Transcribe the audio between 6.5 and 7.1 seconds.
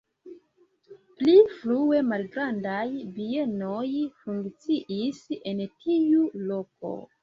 loko.